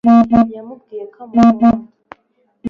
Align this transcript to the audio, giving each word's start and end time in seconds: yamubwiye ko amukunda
yamubwiye 0.53 1.03
ko 1.13 1.19
amukunda 1.25 1.67